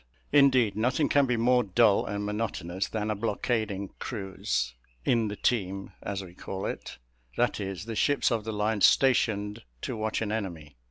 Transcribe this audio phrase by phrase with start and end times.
[0.31, 4.73] Indeed nothing can be more dull and monotonous than a blockading cruise
[5.05, 6.97] "in the team," as we call it;
[7.37, 10.75] that is, the ships of the line stationed to watch an enemy.